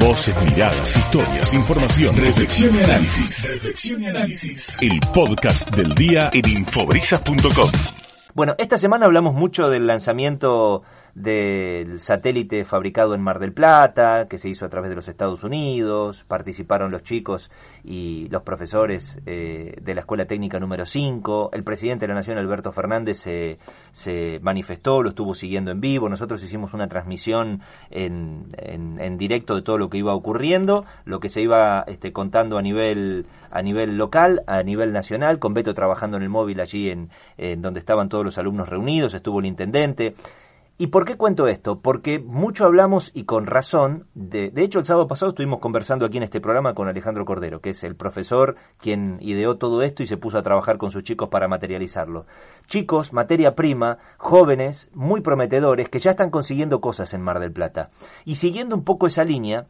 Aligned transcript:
Voces, 0.00 0.34
miradas, 0.42 0.96
historias, 0.96 1.54
información, 1.54 2.16
reflexión 2.16 2.74
y 2.74 2.82
análisis. 2.82 3.52
Reflexión 3.54 4.02
y 4.02 4.06
análisis. 4.06 4.76
El 4.80 5.00
podcast 5.12 5.70
del 5.74 5.94
día 5.94 6.30
en 6.32 6.48
infobrisas.com. 6.48 7.70
Bueno, 8.34 8.54
esta 8.58 8.78
semana 8.78 9.06
hablamos 9.06 9.34
mucho 9.34 9.68
del 9.68 9.86
lanzamiento 9.86 10.82
del 11.14 12.00
satélite 12.00 12.64
fabricado 12.64 13.14
en 13.14 13.20
Mar 13.20 13.38
del 13.38 13.52
Plata, 13.52 14.26
que 14.28 14.38
se 14.38 14.48
hizo 14.48 14.64
a 14.64 14.70
través 14.70 14.88
de 14.88 14.96
los 14.96 15.08
Estados 15.08 15.44
Unidos, 15.44 16.24
participaron 16.26 16.90
los 16.90 17.02
chicos 17.02 17.50
y 17.84 18.28
los 18.30 18.42
profesores 18.42 19.20
eh, 19.26 19.76
de 19.80 19.94
la 19.94 20.00
Escuela 20.00 20.26
Técnica 20.26 20.58
número 20.58 20.86
5, 20.86 21.50
el 21.52 21.64
presidente 21.64 22.06
de 22.06 22.08
la 22.08 22.14
Nación, 22.14 22.38
Alberto 22.38 22.72
Fernández, 22.72 23.18
se, 23.18 23.58
se 23.90 24.40
manifestó, 24.42 25.02
lo 25.02 25.10
estuvo 25.10 25.34
siguiendo 25.34 25.70
en 25.70 25.80
vivo, 25.80 26.08
nosotros 26.08 26.42
hicimos 26.42 26.72
una 26.72 26.88
transmisión 26.88 27.60
en, 27.90 28.46
en, 28.56 29.18
directo 29.18 29.54
de 29.54 29.62
todo 29.62 29.76
lo 29.76 29.90
que 29.90 29.98
iba 29.98 30.14
ocurriendo, 30.14 30.84
lo 31.04 31.20
que 31.20 31.28
se 31.28 31.42
iba 31.42 31.84
este, 31.86 32.12
contando 32.12 32.56
a 32.56 32.62
nivel, 32.62 33.26
a 33.50 33.60
nivel 33.60 33.98
local, 33.98 34.42
a 34.46 34.62
nivel 34.62 34.92
nacional, 34.92 35.38
con 35.38 35.52
Beto 35.52 35.74
trabajando 35.74 36.16
en 36.16 36.22
el 36.22 36.30
móvil 36.30 36.60
allí 36.60 36.90
en, 36.90 37.10
en 37.36 37.60
donde 37.60 37.80
estaban 37.80 38.08
todos 38.08 38.24
los 38.24 38.38
alumnos 38.38 38.68
reunidos, 38.68 39.12
estuvo 39.14 39.40
el 39.40 39.46
intendente, 39.46 40.14
¿Y 40.78 40.88
por 40.88 41.04
qué 41.04 41.16
cuento 41.16 41.48
esto? 41.48 41.80
Porque 41.80 42.18
mucho 42.18 42.64
hablamos 42.64 43.10
y 43.14 43.24
con 43.24 43.46
razón, 43.46 44.06
de, 44.14 44.50
de, 44.50 44.64
hecho 44.64 44.78
el 44.78 44.86
sábado 44.86 45.06
pasado 45.06 45.30
estuvimos 45.30 45.60
conversando 45.60 46.06
aquí 46.06 46.16
en 46.16 46.22
este 46.22 46.40
programa 46.40 46.74
con 46.74 46.88
Alejandro 46.88 47.24
Cordero, 47.26 47.60
que 47.60 47.70
es 47.70 47.84
el 47.84 47.94
profesor 47.94 48.56
quien 48.78 49.18
ideó 49.20 49.58
todo 49.58 49.82
esto 49.82 50.02
y 50.02 50.06
se 50.06 50.16
puso 50.16 50.38
a 50.38 50.42
trabajar 50.42 50.78
con 50.78 50.90
sus 50.90 51.04
chicos 51.04 51.28
para 51.28 51.46
materializarlo. 51.46 52.26
Chicos, 52.66 53.12
materia 53.12 53.54
prima, 53.54 53.98
jóvenes, 54.16 54.88
muy 54.94 55.20
prometedores, 55.20 55.90
que 55.90 55.98
ya 55.98 56.12
están 56.12 56.30
consiguiendo 56.30 56.80
cosas 56.80 57.12
en 57.12 57.20
Mar 57.20 57.38
del 57.38 57.52
Plata. 57.52 57.90
Y 58.24 58.36
siguiendo 58.36 58.74
un 58.74 58.84
poco 58.84 59.06
esa 59.06 59.24
línea, 59.24 59.66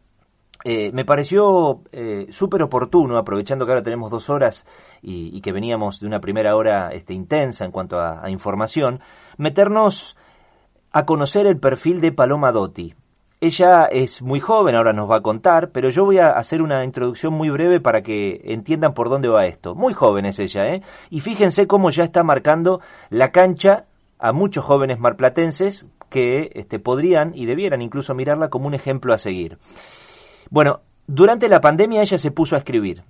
eh, 0.64 0.92
me 0.92 1.05
pareció 1.05 1.83
eh, 1.91 2.28
súper 2.30 2.62
oportuno, 2.62 3.19
aprovechando 3.19 3.66
que 3.66 3.72
ahora 3.72 3.83
tenemos 3.83 4.11
dos 4.11 4.31
horas 4.31 4.64
y, 5.03 5.41
que 5.41 5.50
veníamos 5.50 5.98
de 5.98 6.06
una 6.06 6.20
primera 6.20 6.55
hora 6.55 6.91
este, 6.92 7.12
intensa 7.12 7.64
en 7.64 7.72
cuanto 7.72 8.00
a 8.00 8.31
información, 8.31 9.00
meternos 9.37 10.16
a 10.93 11.05
conocer 11.05 11.47
el 11.47 11.59
perfil 11.59 12.01
de 12.01 12.12
Paloma 12.12 12.53
Dotti. 12.53 12.95
Ella 13.41 13.87
es 13.87 14.23
muy 14.23 14.39
joven, 14.39 14.77
ahora 14.77 14.93
nos 14.93 15.11
va 15.11 15.17
a 15.17 15.23
contar, 15.23 15.71
pero 15.71 15.91
yo 15.91 16.05
voy 16.05 16.19
a 16.19 16.31
hacer 16.31 16.62
una 16.62 16.84
introducción 16.84 17.34
muy 17.34 17.51
breve 17.51 17.81
para 17.81 18.03
que 18.03 18.41
entiendan 18.45 18.95
por 18.95 19.09
dónde 19.09 19.29
va 19.29 19.47
esto. 19.47 19.75
Muy 19.75 19.95
joven 19.95 20.27
es 20.27 20.39
ella, 20.39 20.69
¿eh? 20.69 20.83
Y 21.11 21.21
fíjense 21.21 21.67
cómo 21.67 21.91
ya 21.91 22.05
está 22.05 22.23
marcando 22.23 22.81
la 23.11 23.33
cancha 23.33 23.87
a 24.21 24.33
muchos 24.33 24.65
jóvenes 24.65 25.01
marplatenses 25.01 25.89
que 26.09 26.53
este, 26.55 26.79
podrían 26.79 27.33
y 27.34 27.47
debieran 27.47 27.83
incluso 27.83 28.15
mirarla 28.15 28.49
como 28.49 28.69
un 28.69 28.75
ejemplo 28.75 29.12
a 29.12 29.19
seguir. 29.19 29.59
Bueno, 30.49 30.83
durante 31.09 31.49
la 31.49 31.61
pandemia 31.61 32.03
ella 32.03 32.19
se 32.19 32.31
puso 32.31 32.55
a 32.55 32.59
escribir. 32.59 33.03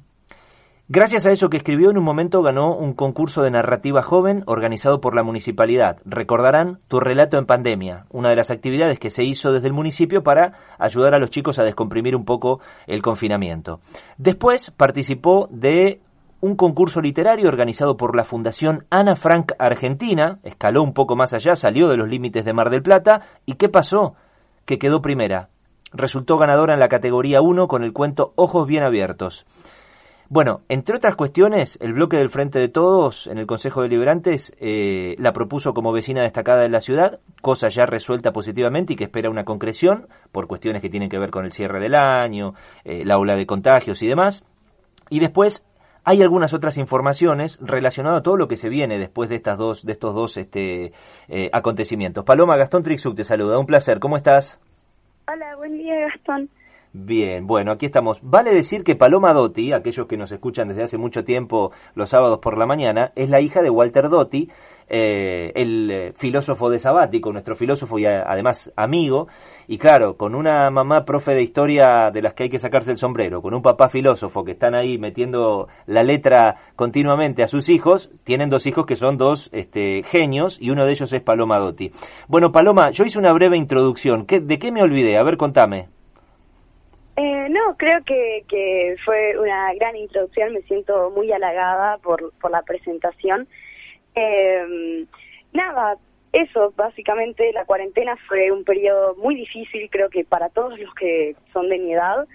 Gracias 0.88 1.24
a 1.24 1.30
eso 1.30 1.48
que 1.48 1.56
escribió, 1.56 1.90
en 1.90 1.96
un 1.96 2.04
momento 2.04 2.42
ganó 2.42 2.74
un 2.74 2.92
concurso 2.92 3.42
de 3.42 3.50
narrativa 3.50 4.02
joven 4.02 4.42
organizado 4.46 5.00
por 5.00 5.14
la 5.14 5.22
municipalidad. 5.22 5.98
Recordarán 6.04 6.80
Tu 6.88 6.98
relato 6.98 7.38
en 7.38 7.46
pandemia, 7.46 8.06
una 8.10 8.30
de 8.30 8.36
las 8.36 8.50
actividades 8.50 8.98
que 8.98 9.10
se 9.10 9.22
hizo 9.22 9.52
desde 9.52 9.68
el 9.68 9.72
municipio 9.72 10.22
para 10.22 10.54
ayudar 10.78 11.14
a 11.14 11.18
los 11.18 11.30
chicos 11.30 11.58
a 11.58 11.64
descomprimir 11.64 12.16
un 12.16 12.24
poco 12.24 12.60
el 12.86 13.00
confinamiento. 13.00 13.80
Después 14.18 14.72
participó 14.72 15.48
de 15.50 16.00
un 16.40 16.56
concurso 16.56 17.00
literario 17.00 17.48
organizado 17.48 17.96
por 17.96 18.16
la 18.16 18.24
Fundación 18.24 18.84
Ana 18.90 19.14
Frank 19.14 19.52
Argentina, 19.60 20.40
escaló 20.42 20.82
un 20.82 20.92
poco 20.92 21.14
más 21.14 21.32
allá, 21.32 21.54
salió 21.54 21.88
de 21.88 21.96
los 21.96 22.08
límites 22.08 22.44
de 22.44 22.52
Mar 22.52 22.68
del 22.68 22.82
Plata, 22.82 23.22
¿y 23.46 23.54
qué 23.54 23.68
pasó? 23.68 24.16
Que 24.64 24.80
quedó 24.80 25.00
primera. 25.00 25.48
Resultó 25.92 26.38
ganadora 26.38 26.74
en 26.74 26.80
la 26.80 26.88
categoría 26.88 27.40
1 27.40 27.68
con 27.68 27.84
el 27.84 27.92
cuento 27.92 28.32
Ojos 28.34 28.66
Bien 28.66 28.82
Abiertos. 28.82 29.46
Bueno, 30.32 30.62
entre 30.70 30.96
otras 30.96 31.14
cuestiones, 31.14 31.76
el 31.82 31.92
bloque 31.92 32.16
del 32.16 32.30
Frente 32.30 32.58
de 32.58 32.70
Todos 32.70 33.26
en 33.26 33.36
el 33.36 33.46
Consejo 33.46 33.82
de 33.82 33.90
Liberantes 33.90 34.56
eh, 34.58 35.14
la 35.18 35.34
propuso 35.34 35.74
como 35.74 35.92
vecina 35.92 36.22
destacada 36.22 36.62
de 36.62 36.70
la 36.70 36.80
ciudad, 36.80 37.20
cosa 37.42 37.68
ya 37.68 37.84
resuelta 37.84 38.32
positivamente 38.32 38.94
y 38.94 38.96
que 38.96 39.04
espera 39.04 39.28
una 39.28 39.44
concreción 39.44 40.08
por 40.32 40.46
cuestiones 40.46 40.80
que 40.80 40.88
tienen 40.88 41.10
que 41.10 41.18
ver 41.18 41.30
con 41.30 41.44
el 41.44 41.52
cierre 41.52 41.80
del 41.80 41.94
año, 41.94 42.54
eh, 42.84 43.04
la 43.04 43.18
ola 43.18 43.36
de 43.36 43.44
contagios 43.44 44.02
y 44.02 44.06
demás. 44.06 44.46
Y 45.10 45.20
después 45.20 45.66
hay 46.02 46.22
algunas 46.22 46.54
otras 46.54 46.78
informaciones 46.78 47.58
relacionadas 47.60 48.20
a 48.20 48.22
todo 48.22 48.38
lo 48.38 48.48
que 48.48 48.56
se 48.56 48.70
viene 48.70 48.98
después 48.98 49.28
de 49.28 49.36
estas 49.36 49.58
dos, 49.58 49.84
de 49.84 49.92
estos 49.92 50.14
dos 50.14 50.38
este, 50.38 50.94
eh, 51.28 51.50
acontecimientos. 51.52 52.24
Paloma 52.24 52.56
Gastón 52.56 52.82
Trixuc 52.82 53.14
te 53.14 53.24
saluda, 53.24 53.58
un 53.58 53.66
placer. 53.66 54.00
¿Cómo 54.00 54.16
estás? 54.16 54.58
Hola, 55.30 55.56
buen 55.56 55.76
día 55.76 55.94
Gastón. 56.08 56.48
Bien, 56.94 57.46
bueno, 57.46 57.72
aquí 57.72 57.86
estamos. 57.86 58.18
Vale 58.20 58.52
decir 58.52 58.84
que 58.84 58.96
Paloma 58.96 59.32
Dotti, 59.32 59.72
aquellos 59.72 60.06
que 60.06 60.18
nos 60.18 60.30
escuchan 60.30 60.68
desde 60.68 60.82
hace 60.82 60.98
mucho 60.98 61.24
tiempo 61.24 61.72
los 61.94 62.10
sábados 62.10 62.38
por 62.40 62.58
la 62.58 62.66
mañana, 62.66 63.12
es 63.16 63.30
la 63.30 63.40
hija 63.40 63.62
de 63.62 63.70
Walter 63.70 64.10
Dotti, 64.10 64.50
eh, 64.90 65.52
el 65.54 65.90
eh, 65.90 66.12
filósofo 66.14 66.68
de 66.68 66.78
Sabático, 66.78 67.32
nuestro 67.32 67.56
filósofo 67.56 67.98
y 67.98 68.04
además 68.04 68.70
amigo. 68.76 69.26
Y 69.68 69.78
claro, 69.78 70.18
con 70.18 70.34
una 70.34 70.68
mamá 70.68 71.06
profe 71.06 71.32
de 71.32 71.42
historia 71.42 72.10
de 72.10 72.20
las 72.20 72.34
que 72.34 72.42
hay 72.42 72.50
que 72.50 72.58
sacarse 72.58 72.90
el 72.90 72.98
sombrero, 72.98 73.40
con 73.40 73.54
un 73.54 73.62
papá 73.62 73.88
filósofo 73.88 74.44
que 74.44 74.52
están 74.52 74.74
ahí 74.74 74.98
metiendo 74.98 75.68
la 75.86 76.02
letra 76.02 76.56
continuamente 76.76 77.42
a 77.42 77.48
sus 77.48 77.70
hijos, 77.70 78.10
tienen 78.22 78.50
dos 78.50 78.66
hijos 78.66 78.84
que 78.84 78.96
son 78.96 79.16
dos 79.16 79.48
este, 79.52 80.02
genios 80.04 80.58
y 80.60 80.68
uno 80.68 80.84
de 80.84 80.92
ellos 80.92 81.10
es 81.14 81.22
Paloma 81.22 81.58
Dotti. 81.58 81.90
Bueno, 82.28 82.52
Paloma, 82.52 82.90
yo 82.90 83.04
hice 83.06 83.18
una 83.18 83.32
breve 83.32 83.56
introducción. 83.56 84.26
¿Qué, 84.26 84.40
¿De 84.40 84.58
qué 84.58 84.70
me 84.70 84.82
olvidé? 84.82 85.16
A 85.16 85.22
ver, 85.22 85.38
contame. 85.38 86.01
Eh, 87.16 87.48
no, 87.50 87.76
creo 87.76 88.00
que, 88.06 88.44
que 88.48 88.96
fue 89.04 89.38
una 89.38 89.74
gran 89.74 89.96
introducción, 89.96 90.54
me 90.54 90.62
siento 90.62 91.10
muy 91.10 91.30
halagada 91.30 91.98
por, 91.98 92.32
por 92.40 92.50
la 92.50 92.62
presentación. 92.62 93.46
Eh, 94.14 95.04
nada, 95.52 95.98
eso, 96.32 96.72
básicamente 96.74 97.52
la 97.52 97.66
cuarentena 97.66 98.16
fue 98.28 98.50
un 98.50 98.64
periodo 98.64 99.14
muy 99.16 99.34
difícil, 99.34 99.90
creo 99.90 100.08
que 100.08 100.24
para 100.24 100.48
todos 100.48 100.78
los 100.78 100.94
que 100.94 101.36
son 101.52 101.68
de 101.68 101.78
mi 101.78 101.92
edad, 101.92 102.26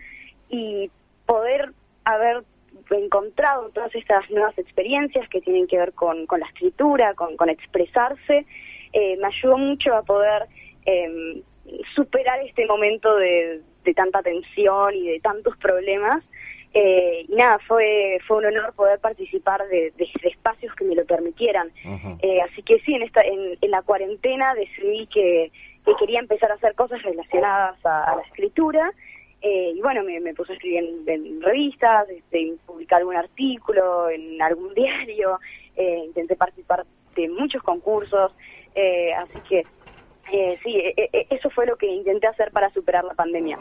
y 0.49 0.91
poder 1.25 1.71
haber 2.05 2.43
encontrado 2.91 3.69
todas 3.69 3.93
estas 3.95 4.29
nuevas 4.29 4.57
experiencias 4.59 5.27
que 5.29 5.41
tienen 5.41 5.67
que 5.67 5.77
ver 5.77 5.93
con, 5.93 6.27
con 6.27 6.39
la 6.39 6.47
escritura, 6.47 7.15
con, 7.15 7.35
con 7.35 7.49
expresarse, 7.49 8.45
eh, 8.93 9.17
me 9.17 9.27
ayudó 9.27 9.57
mucho 9.57 9.95
a 9.95 10.03
poder 10.03 10.43
eh, 10.85 11.41
superar 11.95 12.39
este 12.41 12.65
momento 12.67 13.15
de, 13.17 13.61
de 13.87 13.93
tanta 13.93 14.21
tensión 14.21 14.93
y 14.93 15.07
de 15.07 15.19
tantos 15.19 15.55
problemas. 15.57 16.23
Eh, 16.73 17.25
y 17.27 17.33
nada, 17.33 17.57
fue, 17.67 18.19
fue 18.27 18.37
un 18.37 18.45
honor 18.45 18.73
poder 18.73 18.99
participar 18.99 19.65
de, 19.69 19.93
de, 19.97 20.07
espacios 20.23 20.75
que 20.75 20.83
me 20.83 20.93
lo 20.95 21.05
permitieran. 21.05 21.71
eh, 22.21 22.41
así 22.41 22.61
que 22.61 22.79
sí, 22.81 22.93
en, 22.93 23.03
esta, 23.03 23.21
en, 23.21 23.57
en, 23.59 23.71
la 23.71 23.81
cuarentena 23.81 24.53
decidí 24.53 25.07
que, 25.07 25.51
que 25.85 25.95
quería 25.97 26.19
empezar 26.19 26.51
a 26.51 26.55
hacer 26.55 26.75
cosas 26.75 27.01
relacionadas 27.01 27.83
a, 27.85 28.03
a 28.11 28.15
la 28.17 28.21
escritura. 28.23 28.91
Eh, 29.41 29.73
y 29.75 29.81
bueno, 29.81 30.03
me, 30.03 30.19
me, 30.19 30.33
puse 30.33 30.51
a 30.51 30.55
escribir 30.55 30.83
en, 30.83 31.09
en 31.09 31.41
revistas, 31.41 32.09
este, 32.09 32.53
publicar 32.65 32.99
algún 32.99 33.15
artículo 33.15 34.09
en 34.09 34.41
algún 34.41 34.73
diario, 34.75 35.39
eh, 35.75 36.03
intenté 36.05 36.35
participar 36.35 36.85
de 37.15 37.29
muchos 37.29 37.63
concursos, 37.63 38.31
eh, 38.75 39.13
así 39.13 39.39
que 39.47 39.63
eh, 40.31 40.57
sí, 40.63 40.75
eh, 40.75 41.09
eh, 41.13 41.27
eso 41.29 41.49
fue 41.49 41.65
lo 41.65 41.75
que 41.75 41.87
intenté 41.87 42.27
hacer 42.27 42.51
para 42.51 42.69
superar 42.71 43.03
la 43.03 43.13
pandemia. 43.13 43.57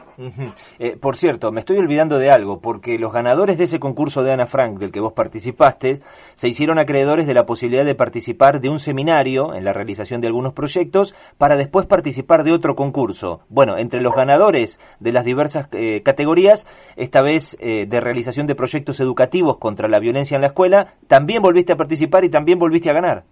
Eh, 0.78 0.96
por 0.96 1.16
cierto, 1.16 1.52
me 1.52 1.60
estoy 1.60 1.78
olvidando 1.78 2.18
de 2.18 2.30
algo, 2.30 2.60
porque 2.60 2.98
los 2.98 3.12
ganadores 3.12 3.58
de 3.58 3.64
ese 3.64 3.80
concurso 3.80 4.22
de 4.22 4.32
Ana 4.32 4.46
Frank, 4.46 4.78
del 4.78 4.92
que 4.92 5.00
vos 5.00 5.12
participaste, 5.12 6.00
se 6.34 6.48
hicieron 6.48 6.78
acreedores 6.78 7.26
de 7.26 7.34
la 7.34 7.46
posibilidad 7.46 7.84
de 7.84 7.94
participar 7.94 8.60
de 8.60 8.68
un 8.68 8.80
seminario 8.80 9.54
en 9.54 9.64
la 9.64 9.72
realización 9.72 10.20
de 10.20 10.26
algunos 10.28 10.52
proyectos 10.52 11.14
para 11.38 11.56
después 11.56 11.86
participar 11.86 12.44
de 12.44 12.52
otro 12.52 12.74
concurso. 12.74 13.40
Bueno, 13.48 13.78
entre 13.78 14.00
los 14.00 14.14
ganadores 14.14 14.80
de 15.00 15.12
las 15.12 15.24
diversas 15.24 15.68
eh, 15.72 16.02
categorías, 16.02 16.66
esta 16.96 17.22
vez 17.22 17.56
eh, 17.60 17.86
de 17.86 18.00
realización 18.00 18.46
de 18.46 18.54
proyectos 18.54 19.00
educativos 19.00 19.58
contra 19.58 19.88
la 19.88 20.00
violencia 20.00 20.34
en 20.34 20.42
la 20.42 20.48
escuela, 20.48 20.94
también 21.06 21.42
volviste 21.42 21.72
a 21.72 21.76
participar 21.76 22.24
y 22.24 22.30
también 22.30 22.58
volviste 22.58 22.90
a 22.90 22.94
ganar. 22.94 23.24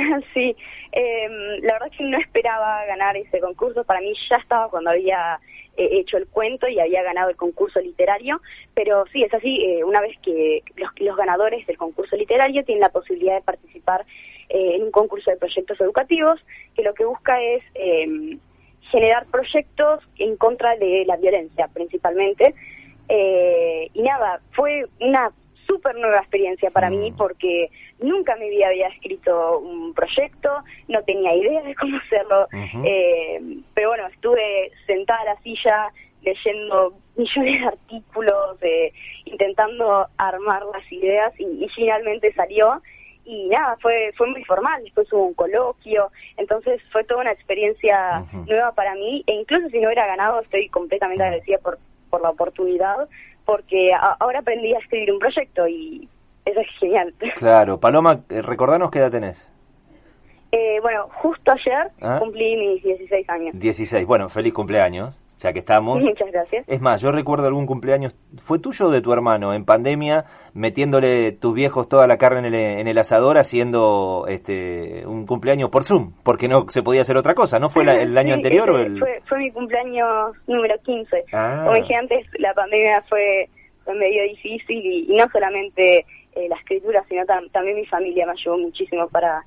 Sí, 0.34 0.56
eh, 0.92 1.28
la 1.62 1.74
verdad 1.74 1.88
es 1.90 1.98
que 1.98 2.04
no 2.04 2.18
esperaba 2.18 2.84
ganar 2.86 3.16
ese 3.16 3.40
concurso, 3.40 3.84
para 3.84 4.00
mí 4.00 4.12
ya 4.30 4.36
estaba 4.36 4.68
cuando 4.68 4.90
había 4.90 5.38
eh, 5.76 5.88
hecho 5.92 6.16
el 6.16 6.26
cuento 6.26 6.68
y 6.68 6.80
había 6.80 7.02
ganado 7.02 7.30
el 7.30 7.36
concurso 7.36 7.80
literario, 7.80 8.40
pero 8.74 9.04
sí, 9.12 9.22
es 9.22 9.32
así, 9.32 9.64
eh, 9.64 9.84
una 9.84 10.00
vez 10.00 10.16
que 10.22 10.62
los, 10.76 10.90
los, 10.98 11.16
ganadores 11.16 11.66
del 11.66 11.76
concurso 11.76 12.16
literario 12.16 12.64
tienen 12.64 12.82
la 12.82 12.90
posibilidad 12.90 13.34
de 13.34 13.42
participar 13.42 14.04
eh, 14.48 14.74
en 14.74 14.82
un 14.82 14.90
concurso 14.90 15.30
de 15.30 15.36
proyectos 15.36 15.80
educativos, 15.80 16.40
que 16.74 16.82
lo 16.82 16.92
que 16.92 17.04
busca 17.04 17.40
es 17.40 17.62
em, 17.74 18.40
generar 18.90 19.24
proyectos 19.26 20.02
en 20.18 20.36
contra 20.36 20.76
de 20.76 21.04
la 21.06 21.16
violencia 21.16 21.68
principalmente. 21.72 22.54
Eh, 23.08 23.90
y 23.94 24.02
nada, 24.02 24.40
fue 24.52 24.86
una 25.00 25.30
súper 25.70 25.94
nueva 25.96 26.18
experiencia 26.18 26.68
para 26.70 26.90
mí 26.90 27.12
mm. 27.12 27.16
porque 27.16 27.70
nunca 28.00 28.34
en 28.34 28.40
mi 28.40 28.50
vida 28.50 28.66
había 28.68 28.88
escrito 28.88 29.60
un 29.60 29.94
proyecto, 29.94 30.50
no 30.88 31.02
tenía 31.04 31.34
idea 31.34 31.62
de 31.62 31.74
cómo 31.76 31.96
hacerlo, 31.98 32.48
uh 32.52 32.56
-huh. 32.56 32.84
eh, 32.84 33.40
pero 33.74 33.90
bueno, 33.90 34.06
estuve 34.08 34.72
sentada 34.86 35.20
en 35.20 35.26
la 35.26 35.36
silla 35.42 35.92
leyendo 36.22 36.94
millones 37.16 37.60
de 37.60 37.66
artículos, 37.66 38.58
intentando 39.24 40.06
armar 40.18 40.62
las 40.74 40.92
ideas 40.92 41.32
y, 41.38 41.66
finalmente 41.74 42.32
salió 42.34 42.82
y 43.24 43.48
nada, 43.48 43.76
fue 43.80 44.12
fue 44.16 44.26
muy 44.28 44.42
formal, 44.44 44.82
después 44.82 45.12
hubo 45.12 45.26
un 45.26 45.34
coloquio, 45.34 46.10
entonces 46.36 46.82
fue 46.90 47.04
toda 47.04 47.20
una 47.20 47.32
experiencia 47.32 48.24
nueva 48.46 48.72
para 48.72 48.94
mí 48.94 49.22
e 49.26 49.32
incluso 49.34 49.68
si 49.68 49.78
no 49.78 49.86
hubiera 49.86 50.06
ganado 50.06 50.40
estoy 50.40 50.68
completamente 50.68 51.22
agradecida 51.22 51.58
por, 51.58 51.78
por 52.10 52.20
la 52.22 52.30
oportunidad 52.30 53.08
porque 53.50 53.90
ahora 54.20 54.38
aprendí 54.38 54.72
a 54.72 54.78
escribir 54.78 55.12
un 55.12 55.18
proyecto 55.18 55.66
y 55.66 56.08
eso 56.44 56.60
es 56.60 56.68
genial. 56.78 57.12
Claro, 57.34 57.80
Paloma, 57.80 58.20
eh, 58.28 58.42
recordanos 58.42 58.92
qué 58.92 59.00
edad 59.00 59.10
tenés. 59.10 59.50
Eh, 60.52 60.78
bueno, 60.80 61.08
justo 61.14 61.50
ayer 61.50 61.90
¿Ah? 62.00 62.18
cumplí 62.20 62.56
mis 62.56 62.80
16 62.84 63.28
años. 63.28 63.58
16, 63.58 64.06
bueno, 64.06 64.28
feliz 64.28 64.52
cumpleaños 64.54 65.16
ya 65.40 65.52
que 65.52 65.60
estamos. 65.60 66.02
Muchas 66.02 66.30
gracias. 66.30 66.64
Es 66.68 66.80
más, 66.80 67.00
yo 67.00 67.10
recuerdo 67.10 67.46
algún 67.46 67.66
cumpleaños, 67.66 68.14
¿fue 68.38 68.58
tuyo 68.58 68.88
o 68.88 68.90
de 68.90 69.00
tu 69.00 69.12
hermano? 69.12 69.54
En 69.54 69.64
pandemia, 69.64 70.26
metiéndole 70.54 71.32
tus 71.32 71.54
viejos 71.54 71.88
toda 71.88 72.06
la 72.06 72.18
carne 72.18 72.46
en 72.48 72.54
el, 72.54 72.54
en 72.54 72.88
el 72.88 72.98
asador, 72.98 73.38
haciendo 73.38 74.26
este 74.28 75.06
un 75.06 75.26
cumpleaños 75.26 75.70
por 75.70 75.84
Zoom, 75.84 76.12
porque 76.22 76.48
no 76.48 76.66
se 76.68 76.82
podía 76.82 77.02
hacer 77.02 77.16
otra 77.16 77.34
cosa, 77.34 77.58
¿no? 77.58 77.68
¿Fue 77.68 77.82
el 77.82 78.16
año 78.16 78.34
anterior 78.34 78.70
o 78.70 78.78
el...? 78.78 78.98
Fue, 78.98 79.20
fue 79.26 79.38
mi 79.38 79.50
cumpleaños 79.50 80.36
número 80.46 80.74
15. 80.82 81.24
Ah. 81.32 81.62
Como 81.64 81.76
dije 81.76 81.94
antes, 81.94 82.26
la 82.38 82.52
pandemia 82.54 83.02
fue, 83.08 83.48
fue 83.84 83.94
medio 83.94 84.22
difícil 84.24 84.84
y, 84.84 85.16
no 85.16 85.26
solamente 85.32 86.04
eh, 86.34 86.48
la 86.48 86.56
escritura, 86.56 87.02
sino 87.08 87.24
también 87.52 87.76
mi 87.76 87.86
familia 87.86 88.26
me 88.26 88.32
ayudó 88.32 88.58
muchísimo 88.58 89.08
para 89.08 89.42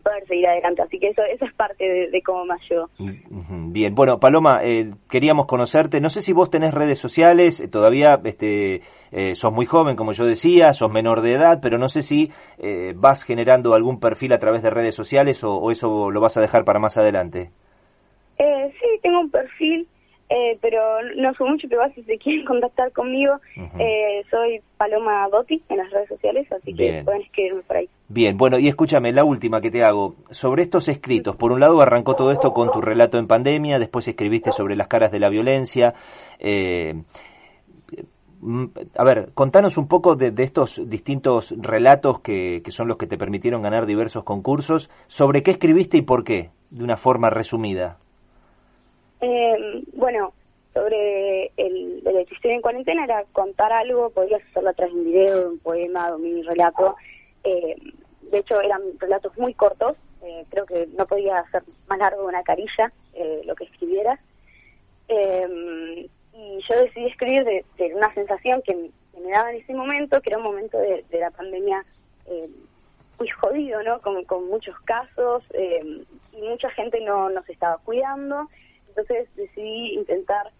poder 0.00 0.26
seguir 0.26 0.46
adelante. 0.46 0.82
Así 0.82 0.98
que 0.98 1.08
eso, 1.08 1.22
eso 1.22 1.44
es 1.44 1.52
parte 1.54 2.08
de, 2.10 2.22
cómo 2.22 2.44
me 2.44 2.54
ayudó. 2.54 2.90
Bien, 2.98 3.94
bueno, 3.94 4.18
Paloma, 4.18 4.60
eh, 4.62 4.92
queríamos 5.08 5.46
conocerte. 5.46 6.00
No 6.00 6.10
sé 6.10 6.22
si 6.22 6.32
vos 6.32 6.50
tenés 6.50 6.74
redes 6.74 6.98
sociales, 6.98 7.60
eh, 7.60 7.68
todavía 7.68 8.20
este, 8.24 8.82
eh, 9.12 9.34
sos 9.34 9.52
muy 9.52 9.66
joven, 9.66 9.96
como 9.96 10.12
yo 10.12 10.24
decía, 10.24 10.72
sos 10.72 10.90
menor 10.90 11.20
de 11.20 11.34
edad, 11.34 11.60
pero 11.62 11.78
no 11.78 11.88
sé 11.88 12.02
si 12.02 12.30
vas 12.94 13.24
generando 13.24 13.74
algún 13.74 14.00
perfil 14.00 14.32
a 14.32 14.38
través 14.38 14.62
de 14.62 14.70
redes 14.70 14.94
sociales 14.94 15.42
o, 15.44 15.70
eso 15.70 16.10
lo 16.10 16.20
vas 16.20 16.36
a 16.36 16.40
dejar 16.40 16.64
para 16.64 16.78
más 16.78 16.96
adelante. 16.96 17.50
sí, 18.36 18.98
tengo 19.02 19.20
un 19.20 19.30
perfil. 19.30 19.86
Eh, 20.32 20.56
pero 20.62 20.80
no 21.16 21.34
soy 21.34 21.50
mucho, 21.50 21.66
pero 21.68 21.82
si 21.92 22.04
se 22.04 22.16
quieren 22.16 22.44
contactar 22.44 22.92
conmigo, 22.92 23.40
eh, 23.80 24.22
soy 24.30 24.60
Paloma 24.76 25.28
Dotti 25.28 25.60
en 25.68 25.78
las 25.78 25.90
redes 25.90 26.08
sociales, 26.08 26.46
así 26.52 26.72
que 26.72 27.02
pueden 27.04 27.22
escribirme 27.22 27.62
por 27.62 27.78
ahí. 27.78 27.88
Bien, 28.12 28.36
bueno, 28.36 28.58
y 28.58 28.66
escúchame, 28.66 29.12
la 29.12 29.22
última 29.22 29.60
que 29.60 29.70
te 29.70 29.84
hago, 29.84 30.16
sobre 30.32 30.64
estos 30.64 30.88
escritos, 30.88 31.36
por 31.36 31.52
un 31.52 31.60
lado 31.60 31.80
arrancó 31.80 32.16
todo 32.16 32.32
esto 32.32 32.52
con 32.52 32.72
tu 32.72 32.80
relato 32.80 33.18
en 33.18 33.28
pandemia, 33.28 33.78
después 33.78 34.08
escribiste 34.08 34.50
sobre 34.50 34.74
las 34.74 34.88
caras 34.88 35.12
de 35.12 35.20
la 35.20 35.28
violencia, 35.28 35.94
eh, 36.40 37.04
mm, 38.40 38.64
a 38.96 39.04
ver, 39.04 39.30
contanos 39.32 39.78
un 39.78 39.86
poco 39.86 40.16
de, 40.16 40.34
estos 40.38 40.82
distintos 40.90 41.54
relatos 41.56 42.18
que, 42.18 42.62
que, 42.64 42.72
son 42.72 42.88
los 42.88 42.96
que 42.96 43.06
te 43.06 43.16
permitieron 43.16 43.62
ganar 43.62 43.86
diversos 43.86 44.24
concursos. 44.24 44.90
¿Sobre 45.06 45.44
qué 45.44 45.52
escribiste 45.52 45.96
y 45.96 46.02
por 46.02 46.24
qué? 46.24 46.50
De 46.70 46.82
una 46.82 46.96
forma 46.96 47.30
resumida. 47.30 47.98
Eh, 49.20 49.84
bueno, 49.94 50.32
sobre 50.74 51.52
el, 51.56 52.02
el 52.04 52.16
existir 52.16 52.50
en 52.50 52.60
cuarentena 52.60 53.04
era 53.04 53.22
contar 53.32 53.72
algo, 53.72 54.10
podías 54.10 54.42
hacerlo 54.50 54.70
a 54.70 54.72
través 54.72 54.94
de 54.94 55.00
un 55.00 55.06
video, 55.06 55.50
un 55.52 55.58
poema, 55.60 56.12
un 56.12 56.22
mini 56.22 56.42
relato. 56.42 56.96
Eh, 57.44 57.76
de 58.30 58.38
hecho, 58.38 58.60
eran 58.60 58.80
relatos 58.98 59.36
muy 59.36 59.54
cortos, 59.54 59.96
eh, 60.22 60.44
creo 60.50 60.64
que 60.66 60.86
no 60.96 61.06
podía 61.06 61.44
ser 61.50 61.62
más 61.88 61.98
largo 61.98 62.26
una 62.26 62.42
carilla 62.42 62.92
eh, 63.14 63.42
lo 63.44 63.54
que 63.54 63.64
escribiera. 63.64 64.18
Eh, 65.08 66.08
y 66.32 66.60
yo 66.68 66.80
decidí 66.80 67.06
escribir 67.06 67.44
de, 67.44 67.94
una 67.94 68.12
sensación 68.14 68.62
que, 68.62 68.90
me 69.22 69.32
daba 69.32 69.50
en 69.50 69.58
ese 69.58 69.74
momento, 69.74 70.20
que 70.22 70.30
era 70.30 70.38
un 70.38 70.44
momento 70.44 70.78
de, 70.78 71.04
la 71.10 71.30
pandemia 71.30 71.84
muy 73.18 73.28
jodido, 73.28 73.82
¿no? 73.82 74.00
Con, 74.00 74.24
con 74.24 74.48
muchos 74.48 74.78
casos 74.80 75.44
y 76.32 76.40
mucha 76.40 76.70
gente 76.70 77.00
no 77.00 77.28
nos 77.28 77.46
estaba 77.50 77.76
cuidando 77.84 78.48
entonces 78.88 79.28
decidí 79.34 79.94
intentar 79.94 80.50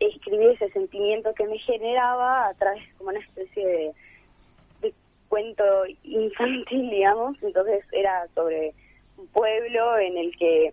escribir 0.00 0.52
ese 0.52 0.70
sentimiento 0.72 1.34
que 1.34 1.46
me 1.46 1.58
generaba 1.58 2.48
a 2.48 2.54
través 2.54 2.82
como 2.96 3.10
una 3.10 3.18
especie 3.18 3.66
de, 3.66 3.92
cuento 5.34 5.64
infantil, 6.04 6.90
digamos. 6.90 7.36
Entonces 7.42 7.84
era 7.90 8.26
sobre 8.36 8.72
un 9.16 9.26
pueblo 9.28 9.98
en 9.98 10.16
el 10.16 10.36
que 10.36 10.72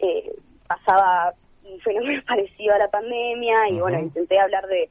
eh, 0.00 0.32
pasaba 0.68 1.32
un 1.64 1.80
fenómeno 1.80 2.20
parecido 2.28 2.74
a 2.74 2.78
la 2.78 2.88
pandemia 2.88 3.70
y 3.70 3.78
bueno, 3.78 3.98
intenté 3.98 4.38
hablar 4.38 4.66
de, 4.66 4.90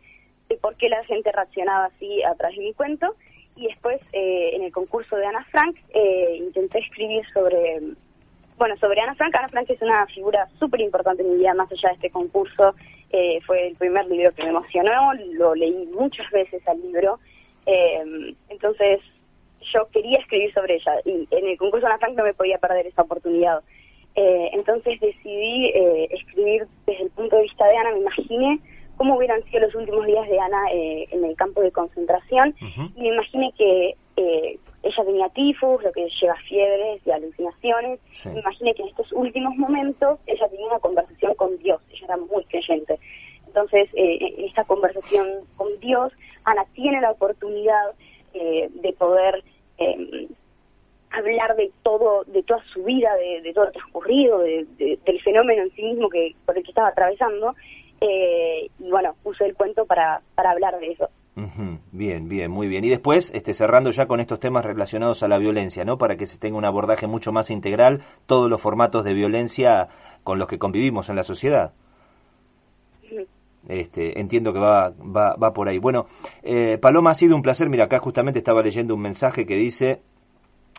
por 0.60 0.76
qué 0.76 0.90
la 0.90 1.04
gente 1.06 1.32
reaccionaba 1.32 1.86
así 1.86 2.24
a 2.24 2.34
través 2.34 2.58
de 2.58 2.64
mi 2.64 2.74
cuento. 2.74 3.16
Y 3.56 3.68
después, 3.68 4.02
eh, 4.14 4.56
en 4.56 4.64
el 4.64 4.72
concurso 4.72 5.18
de 5.18 5.26
Ana 5.28 5.46
Frank, 5.52 5.78
intenté 6.40 6.80
escribir 6.80 7.24
sobre 7.34 7.80
bueno, 8.58 8.76
sobre 8.80 9.02
Ana 9.02 9.16
Frank, 9.16 9.34
Ana 9.36 9.48
Frank 9.48 9.70
es 9.72 9.82
una 9.82 10.06
figura 10.06 10.48
súper 10.60 10.82
importante 10.82 11.24
en 11.24 11.32
mi 11.32 11.40
vida, 11.40 11.54
más 11.56 11.72
allá 11.72 11.90
de 11.90 11.96
este 11.96 12.12
concurso. 12.12 12.76
Eh, 13.10 13.40
fue 13.46 13.70
el 13.70 13.74
primer 13.74 14.06
libro 14.06 14.32
que 14.34 14.44
me 14.44 14.50
emocionó, 14.50 15.14
lo 15.34 15.56
leí 15.56 15.90
muchas 15.96 16.30
veces 16.30 16.66
al 16.68 16.80
libro. 16.80 17.20
Eh, 17.66 18.34
entonces, 18.50 19.00
yo 19.74 19.88
quería 19.92 20.20
escribir 20.20 20.54
sobre 20.54 20.76
ella 20.76 20.94
y 21.06 21.28
en 21.32 21.48
el 21.48 21.58
concurso 21.58 21.86
de 21.86 21.94
Ana 21.94 22.00
Frank 22.00 22.16
no 22.16 22.24
me 22.24 22.34
podía 22.34 22.58
perder 22.58 22.88
esa 22.88 23.04
oportunidad. 23.04 23.62
Eh, 24.16 24.50
entonces 24.54 25.00
decidí 25.00 25.72
escribir 26.10 26.68
desde 26.86 27.04
el 27.04 27.10
punto 27.12 27.38
de 27.38 27.44
vista 27.44 27.66
de 27.66 27.78
Ana, 27.78 27.92
me 27.92 28.00
imaginé 28.00 28.60
cómo 28.98 29.16
hubieran 29.16 29.42
sido 29.46 29.62
los 29.62 29.76
últimos 29.76 30.06
días 30.06 30.28
de 30.28 30.38
Ana 30.38 30.64
en 30.72 31.24
el 31.24 31.36
campo 31.38 31.62
de 31.62 31.72
concentración 31.72 32.54
y 32.96 33.02
me 33.02 33.08
imaginé 33.08 33.54
que 33.58 33.96
ella 34.84 35.06
tenía 35.06 35.30
tifus, 35.30 35.84
lo 35.84 35.92
que 35.92 36.08
lleva 36.20 36.36
fiebres 36.48 37.02
y 37.06 37.12
alucinaciones. 37.12 38.00
Me 38.26 38.40
imaginé 38.40 38.74
que 38.74 38.82
en 38.82 38.90
estos 38.90 39.12
últimos 39.12 39.56
momentos 39.56 40.20
ella 40.26 40.48
tenía 40.50 40.68
una 40.68 40.80
conversación 40.80 41.36
con 41.36 41.58
Dios, 41.60 41.82
ella 41.92 42.06
era 42.06 42.18
muy 42.18 42.44
creyente. 42.46 43.00
Entonces, 43.48 43.90
eh, 43.96 44.18
en 44.38 44.46
esta 44.46 44.64
conversación 44.64 45.28
con 45.58 45.68
Dios, 45.80 46.14
Ana 46.46 46.66
tiene 46.74 47.02
la 47.02 47.12
oportunidad 47.12 47.92
eh, 48.34 48.70
de 48.74 48.94
poder 48.94 49.44
eh, 49.78 50.28
hablar 51.12 51.56
de 51.56 51.72
todo, 51.84 52.24
de 52.26 52.44
toda 52.44 52.64
su 52.74 52.84
vida, 52.84 53.10
de, 53.16 53.52
todo 53.54 53.66
lo 53.66 53.72
transcurrido, 53.72 54.40
de, 54.40 54.66
del 54.78 55.22
fenómeno 55.22 55.64
en 55.64 55.72
sí 55.72 55.84
mismo 55.84 56.10
que 56.10 56.36
por 56.46 56.58
el 56.58 56.64
que 56.64 56.72
estaba 56.72 56.90
atravesando. 56.90 57.56
y 58.00 58.90
bueno, 58.90 59.16
puse 59.24 59.46
el 59.46 59.56
cuento 59.56 59.86
para, 59.86 60.22
para 60.36 60.52
hablar 60.52 60.80
de 60.80 60.92
eso. 60.92 61.10
Bien, 61.92 62.28
bien, 62.28 62.52
muy 62.52 62.68
bien. 62.68 62.84
Y 62.84 62.90
después, 62.90 63.32
este, 63.34 63.54
cerrando 63.54 63.92
ya 63.92 64.06
con 64.06 64.20
estos 64.20 64.40
temas 64.40 64.66
relacionados 64.66 65.24
a 65.24 65.28
la 65.28 65.38
violencia, 65.38 65.86
¿no? 65.86 65.98
Para 65.98 66.18
que 66.18 66.28
se 66.28 66.38
tenga 66.38 66.58
un 66.58 66.66
abordaje 66.66 67.08
mucho 67.08 67.32
más 67.32 67.50
integral, 67.50 68.02
todos 68.26 68.50
los 68.50 68.62
formatos 68.62 69.04
de 69.04 69.14
violencia 69.14 69.88
con 70.24 70.40
los 70.40 70.48
que 70.48 70.60
convivimos 70.60 71.10
en 71.10 71.16
la 71.16 71.24
sociedad. 71.24 71.74
Este, 73.68 74.20
entiendo 74.20 74.54
que 74.54 74.60
va, 74.60 74.90
va, 74.90 75.36
va 75.36 75.54
por 75.54 75.70
ahí. 75.70 75.78
Bueno, 75.78 76.08
eh, 76.44 76.78
Paloma, 76.82 77.12
ha 77.12 77.16
sido 77.16 77.36
un 77.36 77.42
placer. 77.42 77.70
Mira, 77.70 77.86
acá 77.86 78.00
justamente 78.00 78.40
estaba 78.40 78.62
leyendo 78.62 78.96
un 78.96 79.02
mensaje 79.02 79.46
que 79.46 79.56
dice, 79.56 80.02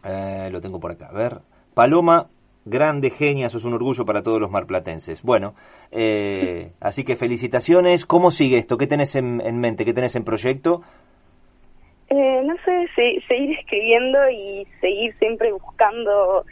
eh, 0.04 0.48
lo 0.50 0.60
tengo 0.60 0.80
por 0.80 0.90
acá, 0.90 1.06
a 1.06 1.12
ver, 1.12 1.40
Paloma, 1.74 2.28
grande 2.64 3.10
genia, 3.10 3.48
sos 3.48 3.64
un 3.64 3.74
orgullo 3.74 4.04
para 4.04 4.22
todos 4.22 4.40
los 4.40 4.50
marplatenses. 4.50 5.22
Bueno, 5.22 5.54
eh, 5.90 6.72
así 6.80 7.04
que 7.04 7.16
felicitaciones. 7.16 8.06
¿Cómo 8.06 8.30
sigue 8.30 8.58
esto? 8.58 8.76
¿Qué 8.76 8.86
tenés 8.86 9.14
en, 9.16 9.36
mente? 9.58 9.84
¿Qué 9.84 9.94
tenés 9.94 10.16
en 10.16 10.24
proyecto? 10.24 10.82
Eh, 12.08 12.42
no 12.44 12.54
sé, 12.64 13.20
seguir 13.26 13.58
escribiendo 13.58 14.18
y 14.30 14.66
seguir 14.80 15.14
siempre 15.18 15.50
buscando 15.52 16.44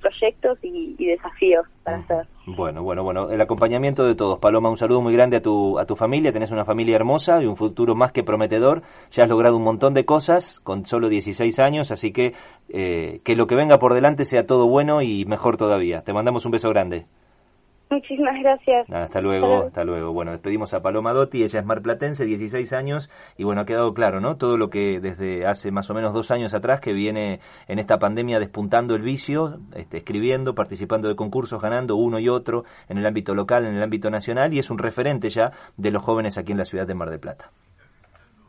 proyectos 0.00 0.58
y, 0.62 0.96
desafíos 1.04 1.66
para 1.82 1.98
hacer. 1.98 2.26
Bueno, 2.46 2.82
bueno, 2.82 3.02
bueno, 3.02 3.30
el 3.30 3.40
acompañamiento 3.40 4.06
de 4.06 4.14
todos. 4.14 4.38
Paloma, 4.38 4.70
un 4.70 4.76
saludo 4.76 5.00
muy 5.00 5.12
grande 5.12 5.36
a 5.36 5.42
tu, 5.42 5.78
a 5.78 5.86
tu 5.86 5.96
familia, 5.96 6.32
tenés 6.32 6.50
una 6.50 6.64
familia 6.64 6.96
hermosa 6.96 7.42
y 7.42 7.46
un 7.46 7.56
futuro 7.56 7.94
más 7.94 8.12
que 8.12 8.22
prometedor, 8.22 8.82
ya 9.10 9.24
has 9.24 9.28
logrado 9.28 9.56
un 9.56 9.64
montón 9.64 9.94
de 9.94 10.04
cosas 10.04 10.60
con 10.60 10.86
solo 10.86 11.08
16 11.08 11.58
años, 11.58 11.90
así 11.90 12.12
que 12.12 12.34
eh, 12.68 13.20
que 13.24 13.36
lo 13.36 13.46
que 13.46 13.54
venga 13.54 13.78
por 13.78 13.94
delante 13.94 14.24
sea 14.24 14.46
todo 14.46 14.66
bueno 14.66 15.02
y 15.02 15.24
mejor 15.24 15.56
todavía. 15.56 16.02
Te 16.02 16.12
mandamos 16.12 16.44
un 16.44 16.52
beso 16.52 16.70
grande. 16.70 17.06
Muchísimas 17.90 18.34
gracias. 18.42 18.90
hasta 18.90 19.20
luego, 19.20 19.64
hasta 19.66 19.84
luego. 19.84 20.12
Bueno, 20.12 20.32
despedimos 20.32 20.74
a 20.74 20.82
Paloma 20.82 21.12
Dotti, 21.14 21.42
ella 21.42 21.60
es 21.60 21.66
marplatense, 21.66 22.26
16 22.26 22.72
años, 22.74 23.10
y 23.36 23.44
bueno, 23.44 23.62
ha 23.62 23.66
quedado 23.66 23.94
claro, 23.94 24.20
¿no? 24.20 24.36
Todo 24.36 24.58
lo 24.58 24.68
que 24.68 25.00
desde 25.00 25.46
hace 25.46 25.70
más 25.70 25.88
o 25.90 25.94
menos 25.94 26.12
dos 26.12 26.30
años 26.30 26.52
atrás 26.52 26.80
que 26.80 26.92
viene 26.92 27.40
en 27.66 27.78
esta 27.78 27.98
pandemia 27.98 28.40
despuntando 28.40 28.94
el 28.94 29.02
vicio, 29.02 29.60
este, 29.74 29.98
escribiendo, 29.98 30.54
participando 30.54 31.08
de 31.08 31.16
concursos, 31.16 31.62
ganando 31.62 31.96
uno 31.96 32.18
y 32.18 32.28
otro 32.28 32.64
en 32.88 32.98
el 32.98 33.06
ámbito 33.06 33.34
local, 33.34 33.64
en 33.64 33.74
el 33.74 33.82
ámbito 33.82 34.10
nacional, 34.10 34.52
y 34.52 34.58
es 34.58 34.70
un 34.70 34.78
referente 34.78 35.30
ya 35.30 35.52
de 35.76 35.90
los 35.90 36.02
jóvenes 36.02 36.36
aquí 36.36 36.52
en 36.52 36.58
la 36.58 36.64
ciudad 36.66 36.86
de 36.86 36.94
Mar 36.94 37.08
del 37.08 37.20
Plata. 37.20 37.50